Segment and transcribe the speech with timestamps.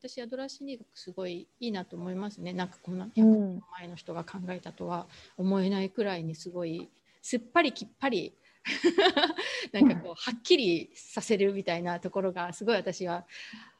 [0.00, 2.52] 私アドラー心理学すごいいいなと思いますね。
[2.52, 6.88] なんかこんな100年前の人が考えたとは思えないくらいにすごい
[7.20, 8.32] すっぱりきっぱり
[9.72, 13.26] なんかこうはっきりさせるみたいなところがすごい私は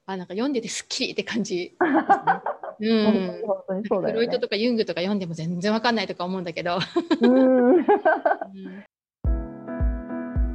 [0.06, 1.76] あなんか読んでてすっきりって感じ、
[2.80, 6.78] ね、 うん、本当にそうだよ、ね、フロイトとかユングとか読んでも全然わかんないとか思うんだけど。
[7.20, 7.84] うん。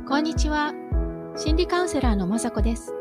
[0.05, 0.73] こんにちは。
[1.38, 2.93] 心理カウンセラーのまさこです。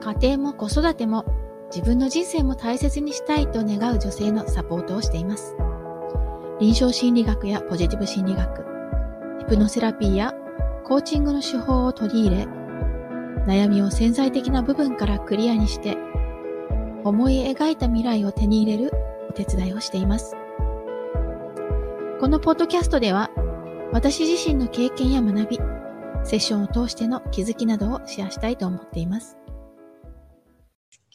[0.00, 1.24] 家庭も子育ても
[1.66, 5.56] 自分の人生も大切にしたいと願う女性のサポートをしています。
[6.60, 8.64] 臨床心理学やポジティブ心理学、
[9.40, 10.34] ヒプノセラピーや
[10.84, 12.46] コーチングの手法を取り入れ、
[13.46, 15.96] 悩みを潜在的な部分からクリアにして、
[17.04, 18.92] 思い描いた未来を手に入れる
[19.28, 20.36] お手伝いをしています。
[22.20, 23.30] このポッドキャストでは、
[23.92, 25.60] 私自身の経験や学び、
[26.24, 29.36] セッションを通しての気づきなどをシェアしたいと思っています。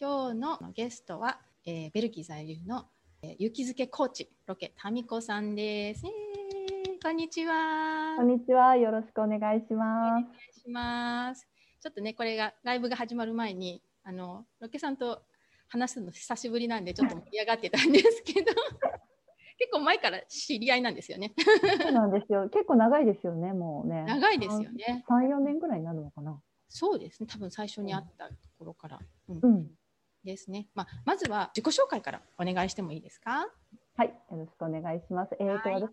[0.02, 2.85] 今日のゲストは、えー、ベルギー在留の、
[3.21, 11.46] えー、雪付けコーチロケタミコさんです、えー、こんにちはこんにちはよろしくお願いしますお願いします
[11.82, 15.21] ちょっとねこれがライブが始まる前にあのロケさんと
[15.68, 18.54] 話すの久しぶりなんでちょっと盛り上がってたんですけど
[19.60, 21.34] 結構前から知り合いなんですよね。
[21.82, 22.48] そうなんですよ。
[22.48, 24.05] 結構長いですよね、もうね。
[24.05, 25.04] 長いですよね。
[25.10, 26.41] 三四年ぐらいになるのかな。
[26.70, 27.27] そうですね。
[27.27, 28.99] 多分最初に会ったところから。
[29.27, 29.40] うん。
[29.41, 29.71] うん、
[30.30, 30.68] ですね。
[30.76, 33.48] まあ、まずは自己紹介からお願いしてもいいですか？
[33.98, 35.35] はい、よろしくお願いします。
[35.40, 35.90] えーと、はい、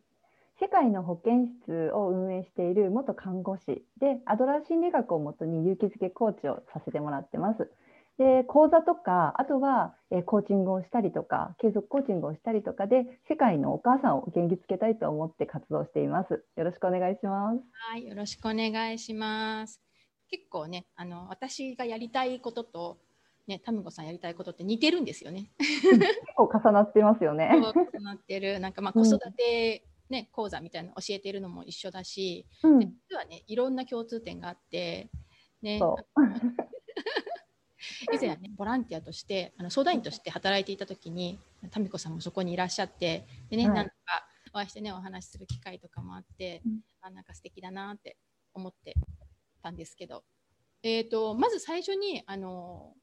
[0.61, 7.71] 世界の保健室を運営している元看護師で、アドラー心理学をもとに勇気づけコーチをさせてもらってます。
[8.19, 16.43] で講座とかあとは、えコーチングをしたりとか継続コーチングをしたりとかで世界のお母さんを元気づけたいと思って活動しています。
[16.57, 17.61] よろしくお願いします。
[17.91, 19.83] はい、よろしくお願いします。
[20.31, 22.99] 結構ね、あの私がやりたいことと
[23.47, 25.51] ね、タムコさんやりたいことって似てるんですよね。
[25.59, 25.99] 結
[26.37, 27.49] 構重なってますよね。
[27.55, 28.59] 重なってる。
[28.59, 35.11] なんかまあ子育て、ね、講座みたいなの教えているのも一緒だし、うん、実はねいろんな共通点があって、
[35.63, 35.81] ね、
[38.13, 41.39] 以前はねボランティアとしてあの相談員として働いていた時に
[41.71, 43.93] タミコさんもそこにいらっしゃってでね、はい、なんか
[44.53, 48.17] お会いしてねお話しする機会とかもあって、うん、あなんか素敵だなって
[48.55, 48.95] 思って
[49.63, 50.23] たんですけど、
[50.83, 52.95] えーとまず最初にあの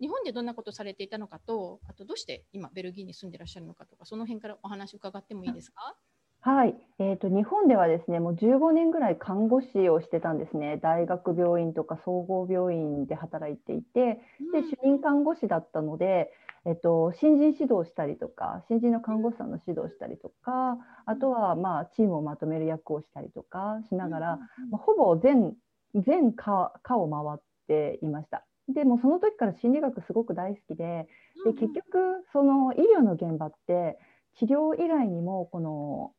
[0.00, 5.96] 日本でどんなことされていたのかと、あとどうして今ベルギーに住んでらっしゃるのかとか、その辺からお話伺ってもいいですか？
[6.42, 10.78] はい、えーと、日本ではですね、もう15年ぐらい看護師をしてたんですね。
[10.78, 14.22] 大学病院とか総合病院で働いていて、
[14.54, 16.32] で主任看護師だったので、
[16.64, 24.36] えっと、新人指導したりとか、新人の看護師さんの指導したりとか、あとはまあチームをまとめる役をしたりとかしながら、
[24.70, 25.54] まあ、ほぼ全
[25.94, 28.46] 全科科を回っていました。
[28.72, 31.08] でもその時から心理学すごく大好きで
[31.44, 33.98] で結局その医療の現場って
[34.38, 36.12] 治療以外にもこの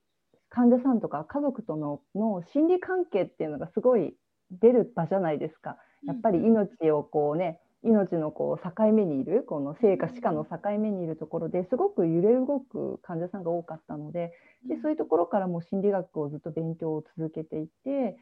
[0.49, 4.15] 患者さんとか家族とのの心理関係っていうのがすごい
[4.51, 5.77] 出る場じゃないですか。
[6.05, 14.33] やっぱり命をこうね命のこう境目にいるこの生か死かの境目にいるところですごく揺れ動く患者さんが多かったので
[14.67, 18.17] でそういうところからも心理学をずっと勉強を続けていて、え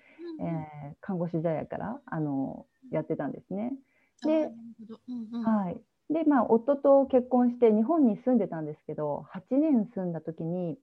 [0.93, 3.73] ー、看護師時代からあのやってたんですね。
[4.23, 4.51] で、
[5.41, 5.81] はい。
[6.13, 10.79] で、まあ、夫と結婚して日本に住んでたんですけど、8年住んだ時に、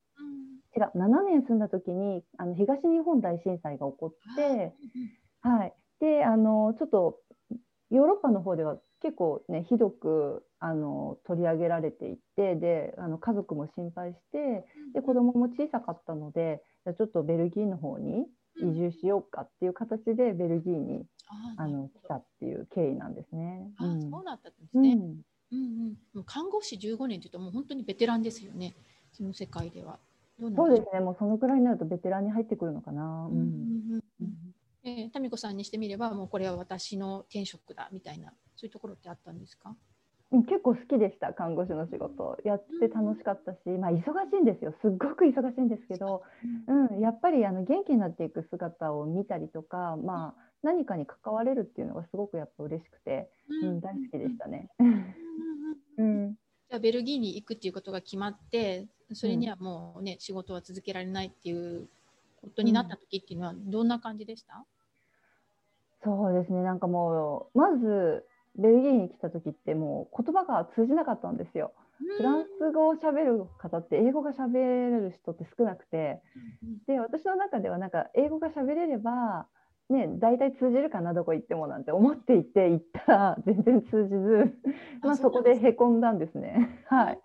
[0.76, 4.76] 違う、7年住んだ時に、あの東日本大震災が起こって、
[5.42, 5.74] はい。
[6.00, 7.20] で、あの、ちょっと、
[7.90, 18.26] ヨーロッパの方では結構ね、ひどくあの取り上げられていて、で、あの家族も心配して、で、子供も小さかったので、じゃちょっとベルギーの方に
[18.60, 21.04] 移住しようかっていう形でベルギーに
[21.56, 23.70] あの来たっていう経緯なんですね。
[23.78, 24.92] あ、うん、そうだったんですね。
[24.92, 25.22] うん、
[25.52, 28.74] うんうん、看護師15年というともう本当にベテランですよね。
[29.12, 29.98] その世界では。
[30.38, 31.00] そうですね。
[31.00, 33.28] もうそのくらいになるとベテランに入ってくるのかな。
[33.30, 34.00] うん。
[34.84, 39.74] えー、タミコさんにしてみればもうこれは私の転職だみたいなそういうところってあったんですか？
[40.32, 42.36] 結構好きでした看護師の仕事。
[42.44, 44.02] やって楽しかったし、まあ、忙し
[44.36, 44.74] いんですよ。
[44.82, 46.22] すっごく忙しいんですけど、
[46.66, 53.30] うん、やっぱりあの元気になっていく姿を見たりとか、まあ、何かに関われるっていうのがすごくやっぱ嬉しくて、
[53.62, 54.68] うん、大好きでしたね。
[55.98, 56.34] うん、
[56.68, 61.88] じゃあベルギーに行くっていうことが決まってそれにはもうね、うん、仕事は続けられないっていう
[62.42, 64.64] ことになった時っていうのはどんな感じでした、
[66.04, 66.62] そうですね。
[66.62, 68.24] なんかもうまず
[68.58, 71.72] ベルギーに来た時ってもう言葉が通じなかったんですよ。
[72.18, 76.20] フランス語を喋る方って英語が喋れる人って少なくて。
[76.86, 79.46] で私の中ではなんか英語が喋れれば
[79.88, 84.58] ね、大体通じるかなどこ行ってもなんて思っていて行ったら全然通じず
[85.00, 86.82] まあそこでへこんだんですね。
[86.88, 87.20] はい、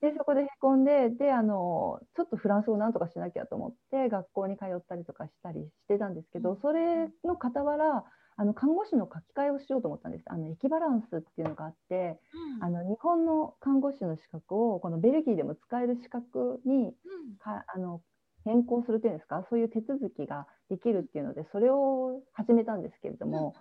[0.00, 8.04] でそこでへこんでであのちょっとフランス語なんとかしなきゃと思って学校に通ったりとかしたりしてたんですけどそれの傍ら
[8.40, 10.24] あの看護師の書き換えをしようと思ったんです。
[10.26, 12.20] あのエキバランスっていうのがあって、
[12.58, 16.94] うん、あの日本の看護師の資格をこのベルギーでも使える資格に
[17.40, 18.00] か、あの
[18.44, 19.44] 変更するというんですか？
[19.50, 23.54] そういう手続きができるっていうのでそれを始めたんですけれども、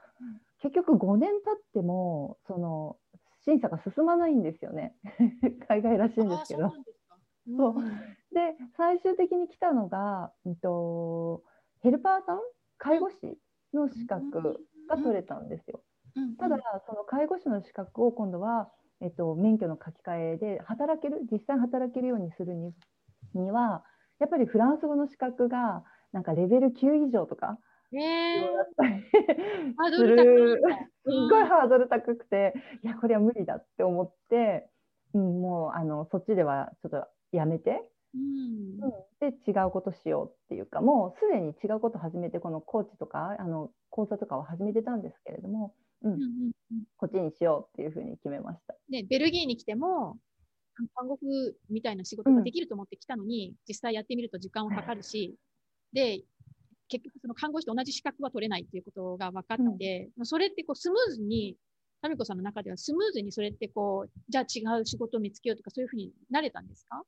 [0.61, 2.97] 結局5年経ってもその
[3.45, 4.95] 審査が進まないんですよね。
[5.67, 6.71] 海外らしいんですけど。
[7.47, 7.75] そう
[8.33, 11.41] で最終的に来たのが、えっと、
[11.79, 12.41] ヘルパーさん。
[12.79, 13.39] 介護士
[13.73, 15.81] の資格が取れたんですよ。
[16.39, 16.57] ただ
[16.87, 18.69] その介護士の資格を今度は、
[19.01, 22.73] えっと、免許の書き換えで働ける実際働けるようにするに
[23.35, 23.83] には
[24.19, 27.59] やっぱりフランス語の資格がなんかレベル9以上とか。
[27.93, 30.61] えー、する。
[31.05, 34.67] すっごいハードル高くて、いやこれは無理だって思って、
[35.13, 45.73] うん、もうあのそっちではちょっとやめて、うん、うん、で違うことしようっていうかもうすでに違うこと始めてこのコーチとかあの講座とかを始めてたんですけれども、
[46.03, 48.75] うん、うんうんうん、こっちにしようっていうふうに決めました。
[48.89, 50.17] ね、ベルギーに来ても
[50.95, 55.35] 看護婦みたいな仕事ができると思ってきたのに、うん、実際やってみると時間はかかるし、
[55.93, 56.21] で、
[56.89, 61.57] 結局その看護師と同じ資格は取れないっていうことが分かったので、うん、それってこうスムーズに、
[62.01, 62.37] タミコさん。
[62.37, 67.03] の中ではスムーズにそれってこう、じゃあ違う仕事を見つけようとかそういうふうになれたんですか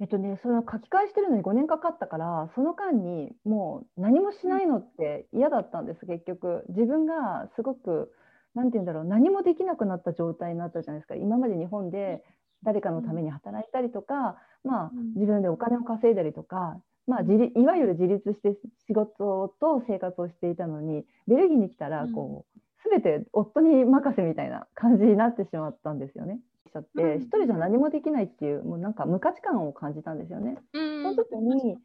[0.00, 6.64] えっとね、その書き換えしてるのに5年かかったからその間にもう何もしないのって嫌だったんです結局。
[6.68, 8.12] 自分がすごく
[8.54, 11.16] 何て言うんだろう何もできなくなった状態になったじゃないですか。
[11.16, 12.22] 今まで日本で
[12.62, 18.56] 誰かのために働いたりとか、まあ、自分でお金を稼いだりとか、まあ、自いわゆる自立して
[18.86, 22.60] 仕事と生活をしていたのにベルギーに来たらこう、
[22.90, 26.38] 全て夫に任せみたいな感じになってしまったんですよね。
[26.68, 30.58] しちゃって一人じゃ何もできないっていうもうなんか無価値観を感じたんですよね。
[30.72, 31.76] その時に、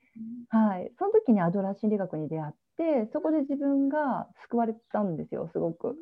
[0.50, 5.96] はい、その時にアドラー心理学に出会ってそこで自分が救われたんですよすごく。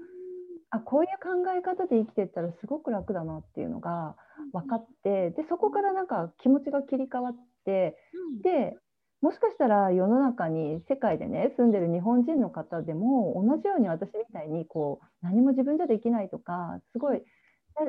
[0.71, 4.15] あこういう考え方で生きていったらすごく楽だなっていうのが
[4.53, 7.35] 分かってでそこからなんか気持ちが切り替わっ
[7.65, 7.97] て、
[8.41, 8.77] で
[9.21, 17.21] もしかしたら世の中に世界でね住んでる日本人の方でも同じように私みたいにこう何も自分じゃできないとかすごい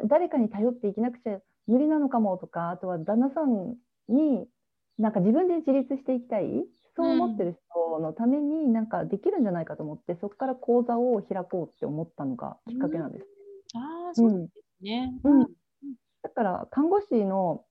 [0.07, 3.77] 誰かに頼っていけなくちゃ無理なのかもとかあとは旦那さん
[4.09, 4.47] に
[4.99, 13.27] なんか自分で自立していきたいそう思ってる人のためになんかできるんじゃないかと思って、うん、そこから講座を開こうって思ったのがきっかけなんです。
[13.75, 15.49] うん、ああそうですね、うん、
[16.23, 17.65] だから看護師の、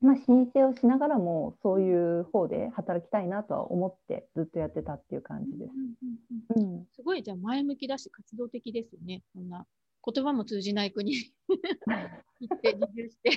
[0.00, 5.72] まあ、申請をしながらもそういう方で働きたいなとは思ってずっとやってたっていう感じです。
[6.96, 9.22] すごいじゃあ前向きだし活動的ですよね。
[9.32, 9.64] そんな
[10.12, 13.30] 言葉も通じない国行って 自習して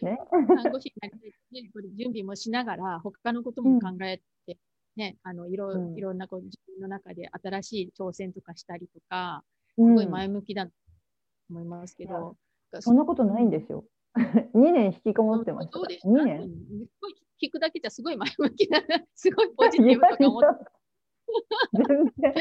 [0.00, 4.58] ね、看護師になりたい、ね、これ準備もしながら、他のことも考えて、
[4.96, 9.44] ね、うん、あのいろいろんなこう自分の中で新しい挑戦とかしたりとか、
[9.76, 10.72] すごい前向きだと
[11.50, 12.36] 思いますけど、
[12.72, 13.84] うん、そんなことないんですよ。
[14.54, 15.78] 2年引きこもってました。
[15.78, 16.42] 2年。
[16.42, 16.48] す
[17.00, 18.80] ごい聞くだけじゃすごい前向きな、
[19.14, 20.64] すごいポジティブとか思って。
[21.72, 22.34] 全然。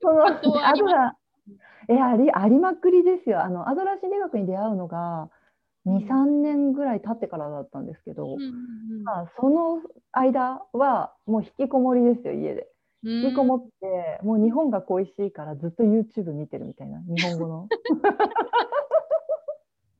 [0.00, 1.25] そのアドラー、
[1.88, 3.42] えありありまくりですよ。
[3.42, 5.30] あのアドラー心理学に出会うのが、
[5.86, 9.80] 23年ぐらい経ってからだったんですけど、うんうんうん、まあ、その
[10.12, 12.68] 間はもう引きこもりですよ家で。
[13.04, 17.68] 引きこもって、もう日本が恋しいからずっと YouTube 見てるみたいな日本語の。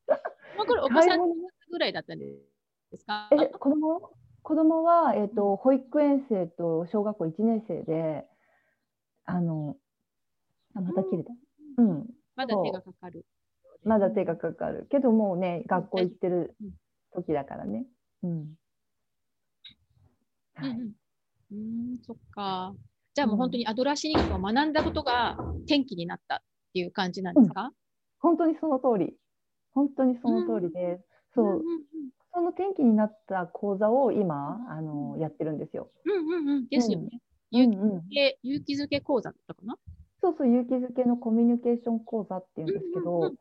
[0.09, 1.21] まあこれお子さん
[1.71, 2.37] ぐらいだったんで
[2.97, 3.29] すか？
[3.31, 4.11] え子供？
[4.43, 8.25] 子供は、えーと、保育園生と小学校1年生で
[9.25, 9.77] あの
[10.75, 11.39] あまた切れた、うん、
[11.77, 13.27] うん、まだ手がかかる。
[13.85, 14.87] まだ手がかかる。
[14.91, 16.57] けどもうね学校行ってる
[17.15, 17.87] 時だからね。
[18.23, 18.55] うん。
[20.55, 20.93] はい、うん、
[21.53, 21.55] う
[21.95, 22.75] ん、そっか。
[23.15, 26.39] じゃあもう本当にアドラー心理学を学んだことが転機になったっ
[26.73, 27.73] ていう感じなんですか、うん、
[28.19, 29.17] 本当にその通り。
[29.73, 30.99] 本当にその通りで、うん、
[31.35, 31.63] そう、
[32.33, 35.91] その転機になった講座を今あのやってるんですよ。
[36.05, 36.69] うんうんうん。
[36.69, 37.21] ですよね。
[37.51, 39.77] 勇気づけ講座だったかな？
[40.27, 43.33] そうそう勇気づけのコミュニケーション講座っていうんですけど、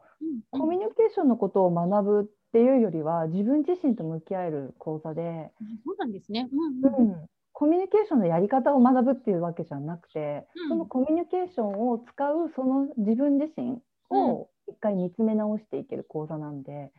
[0.51, 2.23] コミュニケーションのことを学ぶっ
[2.53, 5.51] ていうよりは自分自身と向き合える講座で、
[5.83, 6.47] そうなんですね、
[6.83, 13.79] うん、うん、コミュニケーションのやり方を学ぶっていうわけじゃなくて、うん、そのコミュニケーションを使うその自分自身
[14.11, 16.91] を一回見つめ直していける講座なんで、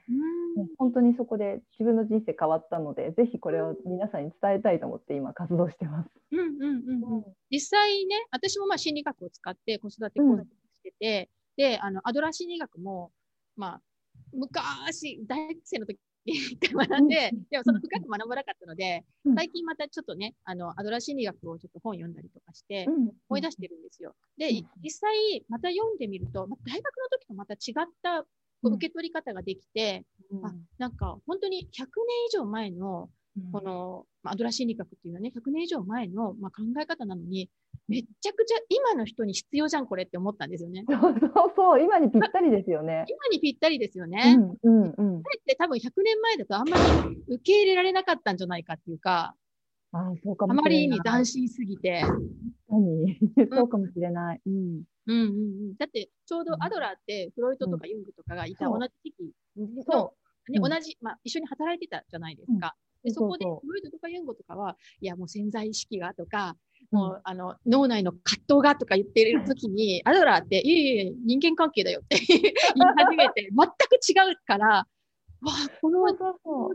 [0.78, 6.10] 本当にそこで自分の人生変わったのでぜひこれを皆さんに伝えたいと思って今活動してます。
[6.32, 10.48] うんうんうんうん、実際ね私もまあ心理学を使って子育て講座し
[10.82, 13.10] てて、うん、であのアドラー心理学も
[13.56, 13.80] まあ
[14.32, 19.04] 昔大学生の時学んで、でもその深く学ばなかったので、
[19.34, 22.86] 最近またちょっとね、あの、アドラー心理学をちょっと本読んだりとかして、
[23.28, 24.14] 思い出してるんですよ。
[24.36, 24.50] で、
[24.82, 28.26] 実際また読んでみると、大学の時とまた違った
[28.62, 30.04] 受け取り方ができて、
[30.42, 31.86] あなんか本当に100年
[32.28, 33.10] 以上前の
[33.52, 37.50] この、まあ、アドラー心理学っていうのはね、100年以上前の、まあ、考え方なのに、
[37.88, 40.84] めちゃくちゃ今の人に必要じゃん、これって思ったんですよね。
[40.88, 43.04] そうそうそう、今にぴったりですよね。
[43.08, 44.36] 今にぴったりですよね。
[44.62, 45.18] うんうんうん。
[45.18, 46.82] って多分100年前だとあんまり
[47.28, 49.34] 受け入れられなかったんじゃないかっていうか、
[49.92, 52.02] あそうかもあまりに斬新すぎて。
[52.68, 53.18] 何
[53.52, 54.40] そうかもしれない。
[54.44, 54.52] うん。
[54.52, 55.34] うんうんう
[55.72, 55.76] ん。
[55.76, 59.32] だって、ちょうどアドラーってフロイトとかユングとかがいた同じ時期
[59.88, 60.12] の、
[60.48, 62.74] ね、同じ、まあ、一緒に働いてたじゃないですか。
[63.04, 66.56] でそこで、フロイトとかユンゴとかは、いや、もう潜在意識がとか、
[66.90, 72.42] もう、あの、脳内の葛藤がとか言ってる時に、アドラーって、いえいえ、人間関係だよって 言い
[72.96, 74.86] 始めて、全く違うから、わ
[75.42, 76.06] あ、この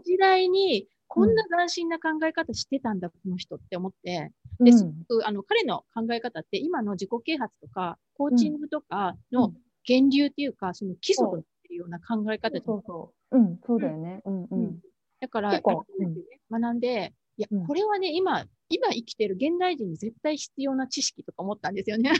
[0.02, 9.54] 時代に、こんな斬新な考え方してたんだ、この人って思って、で、すごく、あの、彼の考え方って、今の自己啓発とか、コーチングとかの
[9.88, 12.84] 源流っていうか、その基礎となってるような考え方そう。
[12.86, 13.38] そう。
[13.38, 14.22] うん、そうだよね。
[14.26, 14.80] うんうん。
[15.20, 22.12] だから、学んで、いや、これはね、今、今生きてる現代人に絶対必要な知識とか思ったんですよね。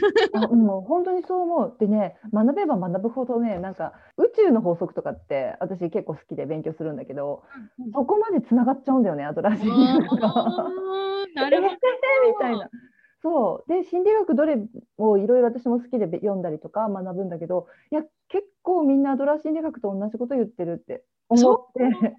[0.52, 1.76] もう本当にそう思う。
[1.80, 7.42] でね、学べば学ぶほどね、なんか宇宙の法則とかって私結構好きで勉強するんだけど、
[7.78, 10.28] うんうん、そこまでつながっちゃうんだよね、アドラー心理学が。
[11.34, 11.74] なるほど。
[11.74, 11.78] み
[12.38, 12.70] たいな。
[13.22, 14.58] そうで心理学どれ
[14.98, 22.16] をいろいろ私も好きで読んだりとか学ぶんだけどいや結構みんなアドラー心理学と同じこと言ってるって思って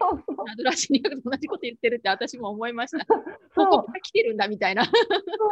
[0.00, 3.04] アドラー心理学と同じこと言ってるって私も思いました。
[3.54, 4.84] ここから来てるんだみたいな。
[4.84, 4.90] そ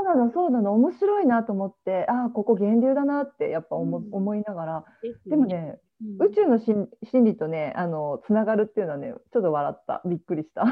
[0.00, 4.84] うなの、そうなの、面白いなと思って、ああ、ここ源流だなってやっぱ思,、思いながら、
[5.26, 5.80] でもね、
[6.20, 6.88] うん、宇宙の心
[7.24, 10.64] 理とね、あのつながるっていうのはね、ちょっと笑った、びっくりした。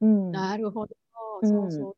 [0.00, 0.96] うん、 なるほど、
[1.42, 1.96] そうそう。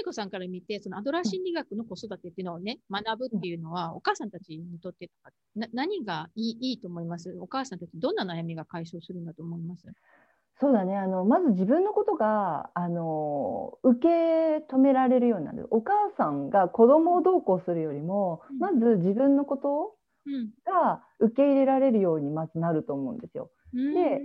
[0.00, 5.10] 恵子さんから見て、そのアドラー心理学の子育てっていうのをね、学ぶっていうのは、お母さんたちにとって
[5.54, 7.36] な何がいいいいと思います？
[7.40, 9.84] お母さんたち、どんな悩みが解消するんだと思います？
[10.60, 10.96] そうだね。
[10.96, 14.08] あのまず自分のことがあの受け
[14.74, 15.66] 止められるようになる。
[15.70, 19.96] お母さんが子供をどうこうするよりも、うん、まず自分のこと
[20.66, 23.50] が受け入れられるようにまずなると思うんですよ。
[23.72, 24.20] うん、で、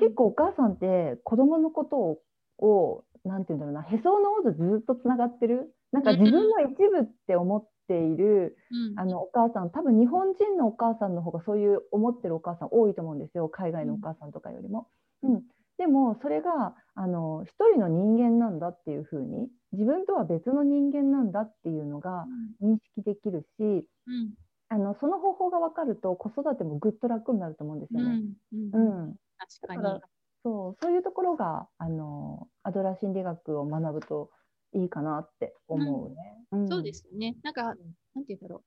[0.00, 2.18] 結構お母さんって子供のこと
[2.58, 5.72] をなんて言うんだろうなへその緒とずっとつながってる？
[5.92, 13.48] なんか自分の一部って思っている、うん、あのお母さん多分日本人のお母さんの方がそういう思ってるお母さん多いと思うんですよ。
[13.48, 14.88] 海外のお母さんとかよりも。
[15.22, 15.42] うん、
[15.78, 22.26] でもそれがあの一人の人間なんだっていうふうに自分とは別の人間なんだっていうのが
[22.62, 24.34] 認識できるし、うん、
[24.68, 28.22] あのその方法が分かると子育てもぐっと楽になると思うんですよね。
[28.52, 29.14] うん、うん、
[29.60, 30.00] 確かに。
[30.44, 34.30] そうそういうところがあのアドラー心理学を学ぶと
[34.74, 36.16] いいかなって思うね。
[36.52, 37.36] うん、そうですね。
[37.42, 37.86] なんか、なんて
[38.28, 38.64] 言うんだろう。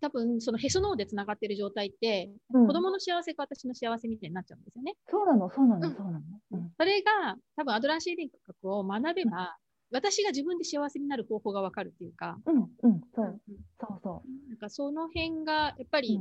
[0.00, 4.94] 多分そのへその緒でつながってる状態って、うん、子供の幸せが私の幸せみたいになっちゃうんですよね。
[5.08, 6.20] そうなの、そうなの、そうなの。
[6.52, 9.56] うん、それが多分アドラー心理学を学べば、
[9.90, 13.40] 私が自分で幸せになる方法がわかるっていうか、うん、うん、そう、
[13.80, 14.48] そうそう。
[14.50, 16.20] なんかその辺がやっぱり、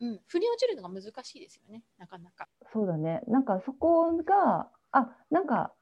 [0.00, 2.48] うん、腑に落ちるのが難しいですよね、なかなか。
[2.72, 3.22] そうだね。
[3.26, 5.72] なんかそこが、あ、なんか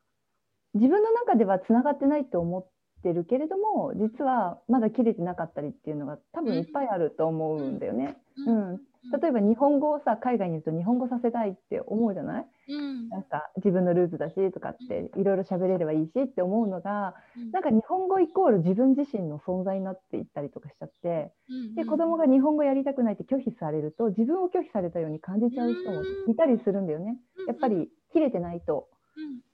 [0.75, 2.67] 自分の中ではつながってないと思っ
[3.03, 8.17] てるけれども、実はまだ切れてなかったりっていうのが多分いっぱいあると思うんだよね。
[8.47, 8.73] うん。
[8.73, 8.81] うん。
[9.23, 27.17] 例えば日本語をさ海外にいると日本語させたいって思うじゃない、うん、なんか自分のルーツだしとかっていろいろ喋れればいいしって思うのが、うん、なんか日本語イコール自分自身の存在になっていったりとかしちゃって、うん、で子供が日本語やりたくないって拒否されると自分を拒否されたように感じちゃう人もいたりするんだよね。
[27.49, 28.89] やっぱり切れてないと。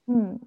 [0.08, 0.40] うん、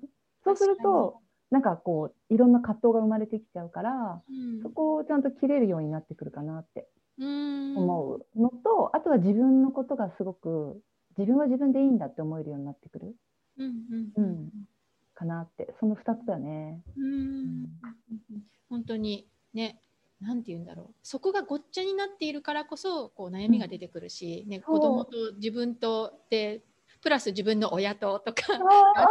[0.43, 1.19] そうすると
[1.51, 4.21] なんかこういろんな葛藤が生まれてきちゃうから、
[4.63, 6.87] そこをちゃんと切れるようになってくるかなって
[7.19, 10.81] 思うのとあとは自分のことがすごく
[11.17, 13.15] 自分は自分でいいんだって思えるようになってくる、
[13.57, 13.65] うん
[14.17, 14.49] うんうん、
[15.15, 15.73] かなって。
[15.79, 16.81] その2つだね。
[16.97, 17.65] うん、
[18.69, 19.81] 本当にね
[20.21, 20.95] なんて言うんだろう。
[21.03, 26.61] そこがごっちゃになっているからこそこう悩みが出てくるし、ね、子供と自分とで
[27.01, 28.59] プラス自分の親ととか旦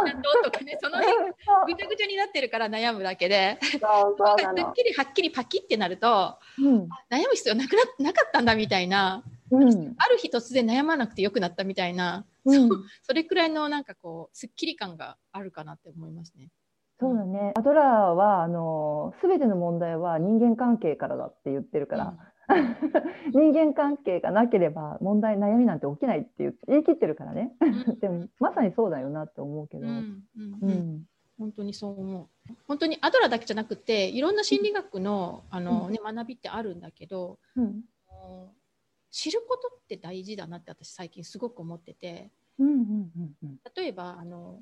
[0.05, 1.17] 那ととかねその辺
[1.67, 6.65] ぐちゃぐちゃになってるから悩むだけではっきりはっきりパキってなると、うん、
[7.09, 12.69] 悩む必要なくななかったんだみたいなうん、ある日突然悩まなくてよくなったみたいな、うん、
[13.03, 16.49] それくらいのなんかこうすっきり感があるかなって思いますね。
[16.99, 17.53] そうだね。
[17.55, 22.13] アドラーはあの全ての問題は人間関係からだって言ってるから、
[23.31, 27.53] 人間関係がなければ問題悩みなんて起きないって言言い切ってるからね。
[28.01, 29.87] でもまさにそうだよなって思うけど。
[29.87, 31.05] うん
[31.37, 32.53] 本当にそう思う。
[32.67, 37.85] 本当にアドラーだけじゃなくていろんな心理学のあの、ね、学びってあるんだけど、うん、
[39.09, 42.29] 知ることって大事だなって私最近すごく思ってて、
[42.59, 44.59] うんうんうんうん、例えばあの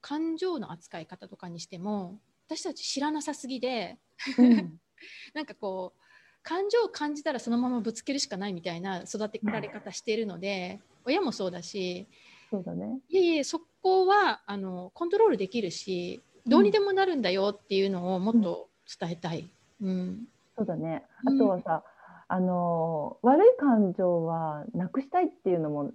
[0.00, 3.98] 感情の扱い方とかにしても私たち知らなさすぎで、
[4.38, 4.78] うん、
[5.34, 6.00] なんかこう
[6.42, 12.06] 感情を感じたらそのままぶつけるしかないみたいな育てられ方しているので、親もそうだし
[12.50, 18.68] そうだねいえいえそこはあのコントロールできるしどうにでもなるんだよっていうのをもっと
[19.00, 19.48] 伝えたい。
[19.80, 20.18] うん、うん、
[20.56, 21.84] そうだねあとはさ、
[22.28, 25.92] あの悪い感情はなくしたいっていうのも、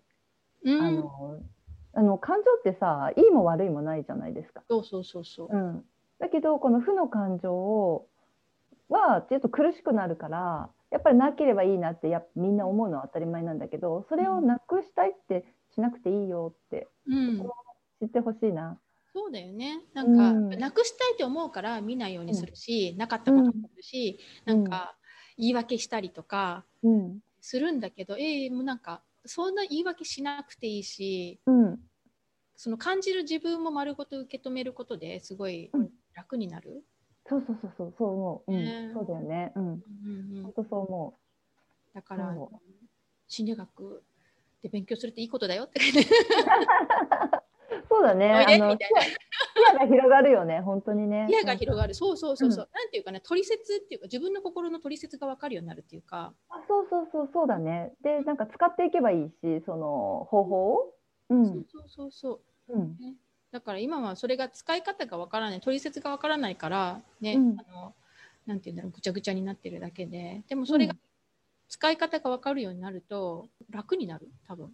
[0.63, 1.39] うん、あの
[1.93, 4.63] あの感情ってさいいも悪いもないじゃないですか。
[4.69, 5.49] そうそうそうそう。
[5.51, 5.83] うん、
[6.19, 8.07] だけどこの負の感情を
[8.89, 17.39] はちょっと苦しくなるからやっぱりなければいいなってやみんな思うのは当たり前なんだけどそれをなくしたいってしなくていいよって、うん、
[18.01, 18.79] 知ってほしいな。
[19.13, 19.81] そうだよね。
[19.93, 24.95] なんか、うん、なくしたいって思うから見ないようにするし、うん、なかったこともあるし、うん、なんか
[25.37, 26.63] 言い訳したりとか
[27.41, 31.79] するんだけど、うん、えー、もうなんかそんな言い訳しなくていいし、うん、
[32.55, 35.71] その感じる自分も丸ごと受け止めることですごい
[36.13, 36.83] 楽になる。
[37.29, 39.51] そうそうそうそうそう思う、うん、そうだよね。
[39.55, 39.79] うん、う
[40.43, 41.95] 本当そう思う。
[41.95, 42.35] だから
[43.27, 44.03] 心理学
[44.63, 45.79] で勉強するっていいことだよって。
[47.89, 48.31] そうだね。
[48.31, 48.77] あの視
[49.73, 51.27] 野が広がるよね、本当にね。
[51.29, 56.33] 視野が広がる、そうそうそうそう、うん、なんていうかね、取説っていうか、自分の心の取説が分かるようになるっていうか。
[56.49, 57.93] あ、そうそうそう、そうだね。
[58.01, 60.93] で、なんか使っていけばいいし、その方法を。
[61.29, 62.73] うん、そうそうそうそう。
[62.73, 63.15] うん、ね、
[63.57, 67.93] だから今はそれが使い方が分からない、取説が分からないから、ね、うん、あの。
[68.45, 70.95] なんていうんだろう、ぐちゃぐちゃになってるだけで、でもそれが。
[71.69, 74.73] 使い方が分かるようになると楽になる多分。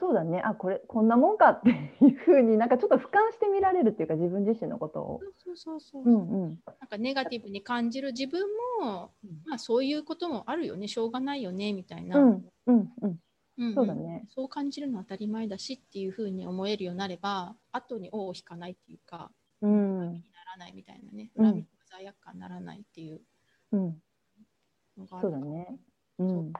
[0.00, 0.40] そうだね。
[0.40, 5.20] あこれこんなもんかっていうふうになんかちょっと俯瞰して見られるっていうか自分自身のことを。
[5.44, 6.10] そうそうそうそう、う。
[6.10, 8.40] んうん、なんかネガティブに感じる自分
[8.80, 9.10] も、
[9.46, 10.88] まあ、そういうこともあるよね。
[10.88, 13.18] しょうがないよねみたいな、うんうんうん
[13.58, 14.24] うん、そうだね。
[14.28, 21.30] そう感じるのは当たり前だしっていうふうに思えるようになれば後に尾を引かないっていうか、うん、恨みにならないみたいなね。
[21.36, 23.20] 恨みと罪悪感にならないっていう
[24.96, 25.78] のがある、うん、そうだね、
[26.18, 26.52] うん。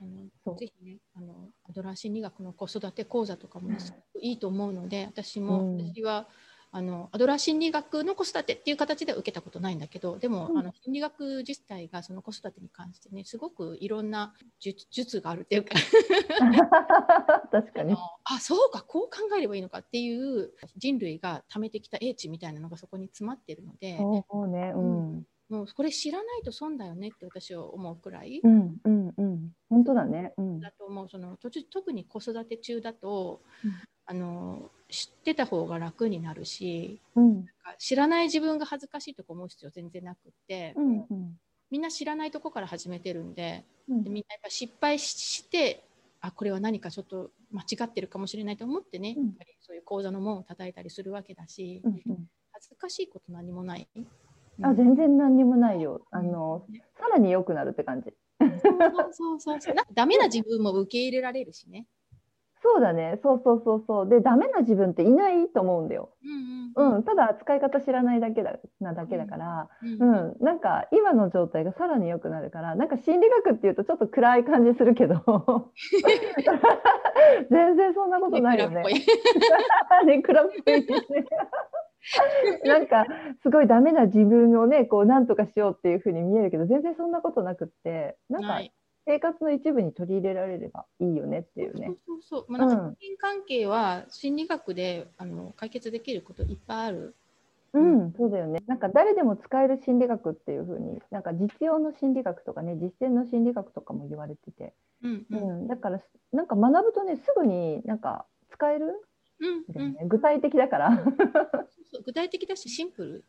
[0.00, 0.04] あ
[0.48, 6.26] のぜひねあのアドラー心理学の子育て講座とかも、ね、すごくいいと思うので私も、うん、私は
[6.72, 15.74] あのアドラー心理学の子育てっていう形では受けたことないんだけどでも、うん、あの心理学自体がその子育てに関してねすごくいろんな術があるっていうか。
[17.50, 17.96] 確かに。
[18.24, 23.98] あそうかこう考えればいいのかっていう人類が貯めてきた英知みたいなのがそこに詰まってるので。
[23.98, 25.26] そうねうん。
[25.48, 28.40] もうこれ知らないと損だよねって私は思うくらい。
[28.44, 30.32] うんうんうん、本当だね。
[30.36, 31.08] うん、だと思う。
[31.08, 31.36] その
[31.72, 33.72] 特に子育て中だと、うん、
[34.10, 37.46] あの知ってた方が楽になるし、うん、
[37.78, 41.38] 知らない自分が恥ずかしいとか思う必要全然なくって、うんうん、
[41.70, 45.82] みんな知らないとこから始めてるんでうん、でみんなやっぱ失敗して
[46.20, 52.02] あこれは何かちょっと間違ってるかもしれないと思ってね、やっぱりそういう講座の門を叩いたりするわけだし、うんうん、
[52.52, 53.88] 恥ずかしいこと何もない。
[54.62, 56.02] あ全然何にもないよ。
[56.10, 56.64] あの、
[56.98, 58.12] さらに良くなるって感じ。
[58.38, 59.74] そうそうそう。
[59.94, 61.86] ダメな自分も受け入れられるしね。
[62.62, 63.18] そうだね。
[63.22, 64.08] そうそうそうそう。
[64.08, 66.10] で、ダメな自分っていないと思うんだよ。
[66.76, 75.16] うん、うんうん、ただ使い方知らないだけだなだけだから、うん、うん、なんか今の状態がさらに良くなるから、なんか心理学っていうとちょっと暗い感じするけど、
[77.50, 78.82] 全然そんなことないよね。
[80.06, 80.86] ね、暗っぽい。
[82.64, 83.06] なんか
[83.42, 88.60] すごいダメな自分をねこうなんとかしようっていうふうに見えるけど全然そんなことなくってなんか
[89.10, 91.96] 生活の一部に取り入れられればいいよねっていうね。
[92.06, 97.16] そうそうまあ、人間関係は心理学であの解決できることいっぱいある。
[97.72, 98.62] うん、そうだよね。
[98.68, 105.38] なんか誰でも使える心理学っていうふうに、なんか実用の心理学とかね、実践の心理学とかも言われてて、うん、うん。
[105.38, 106.00] うん、だから
[106.32, 109.02] なんか学ぶとね、すぐになんか使える？
[109.40, 111.04] うんうん、具体的だから。
[111.90, 113.24] そう具体的だしシンプル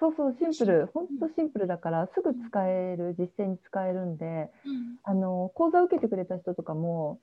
[0.00, 0.86] そうそうシンプル。
[0.92, 7.20] 本当シンプルだからすぐ使える実践に使えるんで、うん、あの講座を受けてくれた人とかも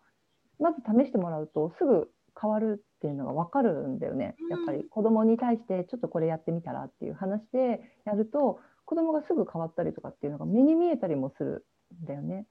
[0.60, 11.66] まず試してもらうとすぐ変わるっていうのが分かるんだよね、やっぱり子供に対してちょっとこれやってみたらっていう話でやると子供がすぐ変わったりとかっていうのが目に見えたりもする
[12.04, 12.46] んだよね。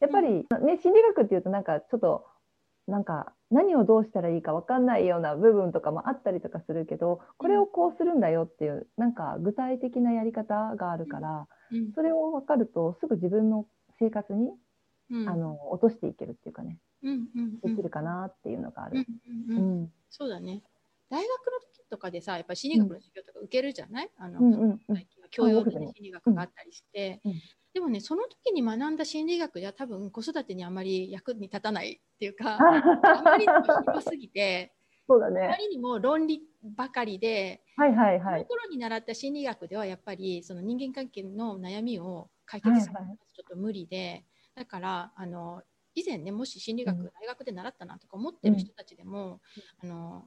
[0.00, 2.24] やっぱり、ね、心理学っていうとなんかちょっと
[2.86, 11.48] なんか何をどうしたらいいか分かんないような部分とかもあったりとかするけどこれをこうするんだよっていうなんか具体的なやり方があるから、
[11.94, 13.66] それを分かるとすぐ自分の
[13.98, 14.50] 生活に、
[15.26, 16.78] あの落としていけるっていうかね、
[17.62, 19.06] できるかなっていうのがある。
[20.10, 20.62] そうだね。
[21.08, 24.80] 大学の時とかでさやっぱり心理学の授業とか受けるじゃない、あの、うんうん
[25.30, 27.32] 教養で心理学があったりして、うん。
[27.32, 27.40] うん、
[27.76, 34.72] でもねその時に学んだ心理学じゃ多分子育てにあまり役に立たないっていうか あまりにも広すぎて
[35.06, 36.42] そうだね、あまりにも論理
[36.74, 44.24] ばかりで、はいはいはい、その頃に習った心理学ではやっぱりその人間関係の悩みを解決するのはちょっと無理で、はいはい、
[44.56, 45.62] だからあの
[45.94, 49.40] 以前ねもし心理学、大学で習ったなとか思ってる人たちでも、
[49.84, 50.24] うん、あの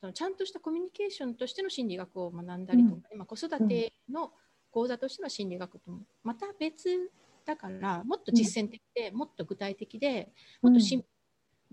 [0.00, 4.32] そのちゃんとしたコミュニケーションとしての心理学を学んだりとか、うん、子育ての
[4.70, 7.10] 講座としての心理学ともまた別
[7.44, 10.28] だからもっと実践的で、もっと具体的で
[10.62, 11.06] もっとシンプ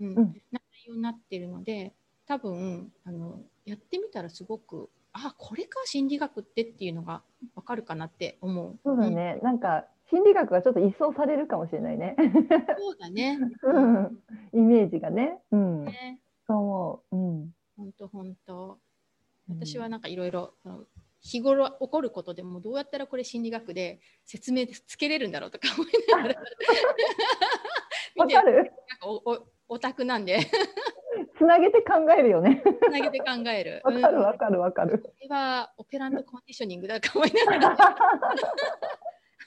[0.00, 1.92] ル、うんな内容になっているので
[2.26, 7.22] 多分あのやってみたらすごくあこれか心理学ってっていうのが
[7.56, 8.78] 分かるかなって思う。
[8.84, 12.16] そうだね、うん、なんか心理学がちょっと一掃されるかもしれないね。
[12.78, 13.38] そうだね。
[13.62, 14.22] うん、
[14.54, 15.38] イメージがね。
[15.50, 15.84] うん。
[15.84, 17.16] ね、そう思う。
[17.16, 17.54] うん。
[17.76, 18.78] 本当本当。
[19.48, 20.54] 私はなんかいろいろ
[21.20, 26.42] 日頃起こることでもどうやったらこれ心理学で説明つけれるんだろうとか思いながら。
[28.16, 28.60] 見てなんか
[29.02, 30.38] おおオタクなんで。
[31.36, 32.62] つなげて考えるよね。
[32.64, 33.82] つなげて考える。
[33.86, 37.76] わかるわかるわかる、これはオペランドコンディショニングだと思いながら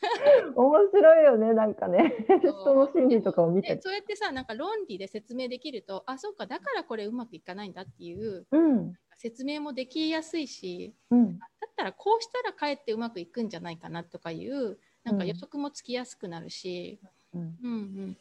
[0.56, 2.26] 面白いよねなんかね。
[2.42, 3.80] 人の心理とかを見て。
[3.82, 17.00] そうやってさなんか論理で説明できるとあそうかだからこれうまくいかないんだっていう、うん、説明もできやすいし、うん、だったらこうしたらかえってうまくいくんじゃないかなとかいうなんか予測もつきやすくなるし、
[17.34, 18.18] うん、うんうん。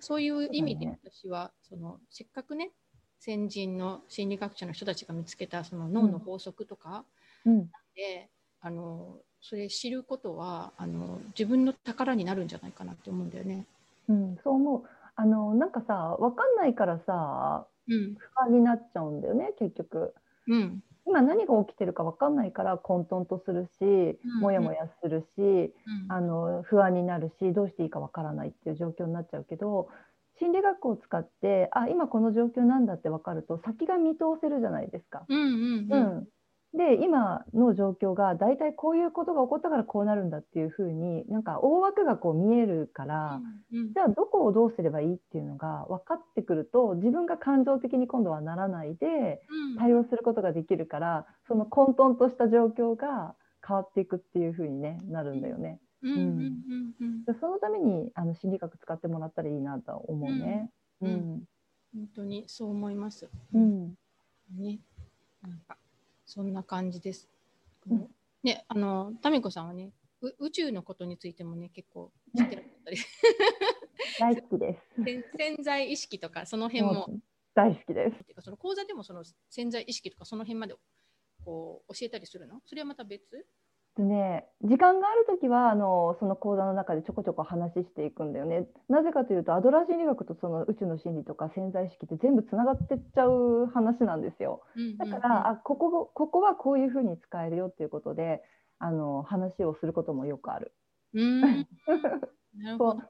[0.00, 2.70] そういう意味で私はそのせっかくね
[3.18, 7.04] 先人の心理学者の人たちが見つけたその脳の法則とか、
[7.44, 13.64] うん、であのそれ知ることはあの自分の宝になるんじゃないかなって思うんだよね。
[14.08, 14.82] うん、そう思う。
[15.16, 20.14] あのなんかさ分かんないからさ、うん、不安になっちゃうんだよね結局。
[20.46, 25.72] うん、今何が起きてるか分かんないから混沌とするし、うん、もやもやするし、うん、
[26.08, 29.88] あの不安になるしどうしていいか分からないっていう状況になっちゃうけど
[30.38, 35.24] 心理学を使ってあ今この状況なんだって分かると先が見通せるじゃないですか。
[35.28, 36.28] うんうんうん、
[36.74, 43.40] で今の状況が大体こういうことが起こったからこうなるんだっていうふうになんか大枠がこう見えるから、
[43.72, 49.40] うんうん、じゃあどこをどうすればいいっていうのが分かってくると自分が感情的に今度はならないで
[49.78, 53.34] 対応することができるから、その混沌とした状況が
[53.66, 55.80] 変わっていくっていうふうに、ね、なるんだよね。
[56.02, 60.70] そのためにあの心理学使ってもらったらいいなと思うね。
[61.00, 61.42] うん、うん、
[61.94, 63.28] 本当にそう思います。
[63.54, 63.94] うん、
[64.56, 64.78] ね、
[65.42, 65.76] なんか
[66.28, 67.26] そんな感じです。
[67.90, 68.06] うん、
[68.42, 69.92] ね、あの、タミコさんはね、
[70.38, 72.98] 宇宙のことについてもね、結構知ってるったり。
[74.20, 75.02] 大好きです。
[75.38, 77.08] 潜在意識とか、その辺も。
[77.54, 78.42] 大好きです。
[78.42, 80.74] その講座でもその潜在意識とか、その辺まで
[81.44, 82.60] こう教えたりするの？
[82.66, 83.24] それはまた別？
[83.30, 83.36] と
[84.02, 88.68] ね、時間があるときはあのその講座の中でちょこちょこ話していくんだよね。
[88.88, 94.62] なぜかというとアドラー心理学とその宇宙の心理とか潜在意識って全部つながってっちゃう話なんですよ。
[94.98, 98.42] だからあここここはこういうふうに使えるよっていうことで
[98.78, 100.72] あの話をすることもよくある。
[101.14, 101.66] うん
[102.78, 103.02] そう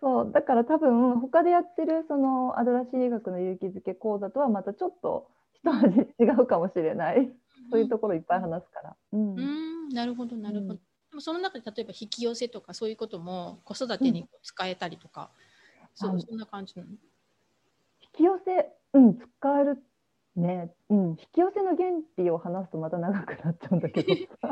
[0.00, 7.32] そうだから多分他でやってるそのアドラー心理学の勇気づけ講座とはまたちょっと一味違うかもしれない。
[7.70, 8.96] そういうところいっぱい話すから。
[9.12, 10.74] うん、うんなるほどなるほど。
[10.74, 10.80] で
[11.14, 15.30] もその中で例えば引き寄せとかそういうことも子育てに使えたりとか、
[16.02, 16.90] うん、そうそんな感じなの？
[16.90, 16.98] 引
[18.12, 19.82] き寄せ、うん、使える
[20.36, 24.12] ね、うん、引き寄せの原理を話すとまた長くなっちゃうんだけど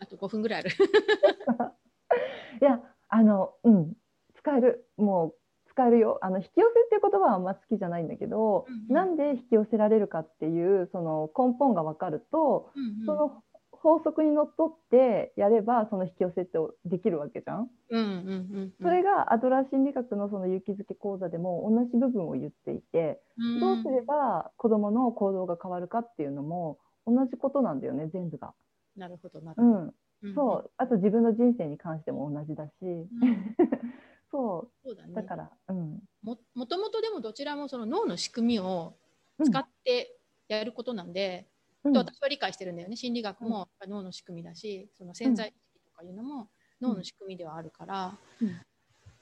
[0.00, 0.70] あと5分ぐらいある。
[2.60, 3.96] いやあのうん
[4.34, 5.34] 使えるもう
[5.70, 6.18] 使えるよ。
[6.22, 13.42] あの引き寄せっていう言葉はあんま好きじゃないんだけど、うんうん、なんで引き寄せられるかっていうその根本が分かると、うんうん、その
[13.82, 17.70] 法則にのっとってやればその引き寄せってできるわけじゃん。
[17.90, 28.52] うんうんうんうん、それがアドラー心理学のその勇気づけ講座でも同じ部分を言っていて、うん、どうすれば子どもの行動が変わるかっていうのも同じことなんだよね全部が。
[28.96, 29.78] なるほどなるほど。
[29.78, 29.94] うん
[30.34, 30.70] そう。
[30.76, 33.08] あと自分の人生に関しても同じだし、うん、
[34.30, 34.88] そう。
[34.88, 38.96] そうだ,、ね、だから、うん、ももともとでもどちらもその脳の仕組みを
[39.42, 41.49] 使ってやることなんで、
[41.82, 42.96] 私は理解してるんだよね。
[42.96, 46.48] 心理学も脳の仕組みだしその潜在意識とかいうのも
[46.80, 48.18] 脳の仕組みではあるから、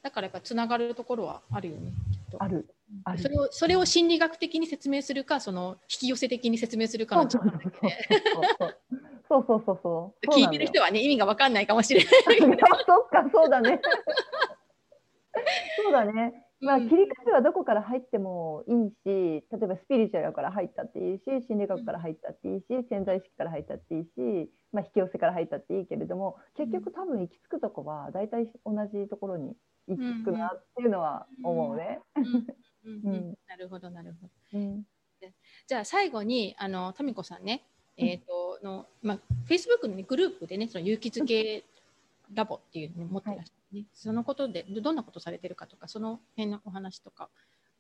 [0.03, 1.93] だからやっぱつながるところはあるよね
[2.39, 2.69] ある。
[3.05, 3.19] ある。
[3.23, 7.43] それをそれを心理学的に説明するかその引き寄せ的に説明するかのそう
[9.47, 9.75] そうそう。
[9.79, 12.13] そう聞いてる人はね意味が分かんないかもしれない。
[12.87, 13.81] そっかそうだね。
[15.83, 29.55] そうだねまあ、切り替えはどこから入ってもいいし、例えばスピリチュアルから入ったっていいし、心理学から入ったっていいし、潜在意識から入ったっていいし、まあ、引き寄せから入ったっていいけれども、結局多分行き着くとこは大体同じところに
[29.87, 32.01] 行き着くなっていうのは思うね。
[33.47, 34.59] なるほど、なるほど。
[34.59, 34.85] うん、
[35.67, 37.65] じゃあ最後に、あの、タミコさんね、
[37.97, 39.19] えっ、ー、と、の、まあ、
[39.49, 41.65] Facebook の、ね、グループでね、その勇気づけ
[42.33, 43.58] ラボっていうのを持ってらっしゃる。
[43.73, 47.29] ね、そのことでどんなことされてるかとかその辺のお話とか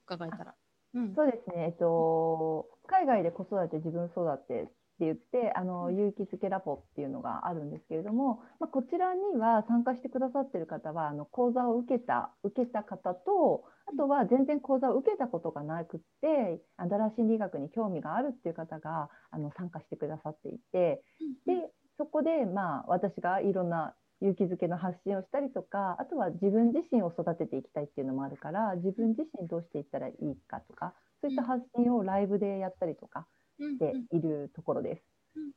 [0.07, 0.55] 伺えたら。
[0.95, 4.67] うん、そうですね、えっと、海外で子育て自分育てっ
[4.99, 21.03] て言ってあの勇気づけラボっていうのがあるんですけれども、まあ、こちらには参加してくださってる方はあの講座を受けた受けた方とあとは全然講座を受けたことがなくってアダラ心理学に興味があるっていう方があの参加してくださっていて。
[21.47, 33.27] でそこでまあ私がいろんな勇気づけの発信をしたりとかあとは自分自身を育てていきたいっていうのもあるから自分自身どうしていったらいいかとかそういった発信をライブでやったりとか
[33.61, 35.03] しているところです。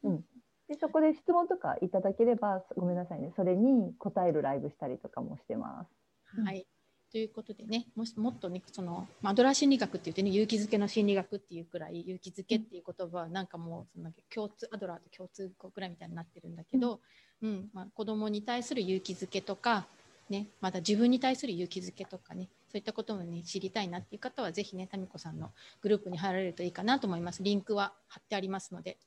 [0.04, 0.22] うん、
[0.68, 3.32] でそこで質問とかいただければごめんなさいね。
[3.36, 6.42] それに答えるライブしたりとかもしてます。
[6.44, 6.66] はい
[7.12, 17.02] ということでねもしもっとねそのマドラー心理学って言ってね勇気づけの心理学っていうくらい勇気づけっていう言葉はなんかもうその共通アドラーと共通語くらいみたいになってるんだけど、
[17.42, 19.86] うんまあ、子供に対する勇気づけとか、
[20.30, 27.44] ね、また自分に対する勇気づけとかねそういったこともね知りたいなっていう方はぜひねタミコさんのグループに入られるといいかなと思います。
[27.44, 28.98] リンクは貼ってありますので。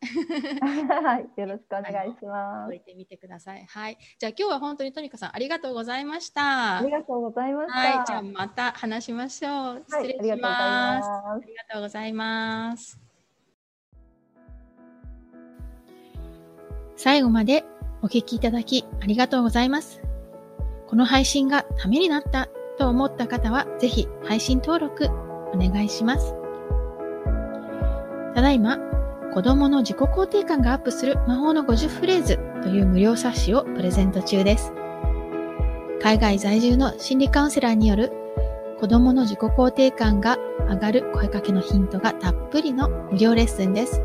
[1.01, 1.41] はい。
[1.41, 2.67] よろしくお願いします。
[2.67, 2.81] 置い。
[2.81, 3.65] てみてください。
[3.65, 3.99] はい。
[4.19, 6.79] じゃあ今日は本当にトミコさんありがとうございました。
[6.81, 7.79] ありがとうございました。
[7.79, 8.07] はい。
[8.07, 9.85] じゃあまた話しましょう。
[9.89, 13.01] 失礼します、はい、ありがとうございます。
[16.97, 17.65] 最後まで
[18.03, 20.03] お聞きいただきありがとうございます。
[20.87, 25.07] この配信がためになったと思った方は、ぜひ配信登録
[25.53, 26.35] お願いします。
[28.35, 28.79] ただいま、
[29.33, 34.73] 子供の自己肯定感がアップする魔法の50フレーズという無料冊子をプレゼント中です。
[36.01, 38.13] 海外在住の心理カウンセラーによる
[38.79, 40.37] 子供の自己肯定感が
[40.69, 44.03] 上がる声かけのヒントがたっぷりの無料レッスンです。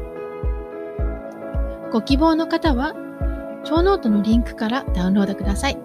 [1.91, 2.93] ご希望の方は
[3.63, 5.77] 超ノートのリンクからダウンロードください。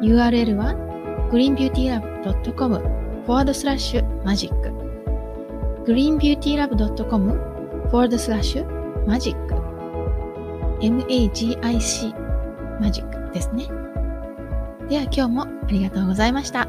[0.00, 0.85] URL は
[1.30, 4.52] greenbeautylab.com forward slash magic
[5.84, 7.38] greenbeautylab.com
[7.90, 8.56] forward slash
[9.06, 9.36] magic
[10.80, 13.66] magic マジックですね。
[14.88, 16.68] では今日もありがとうございました。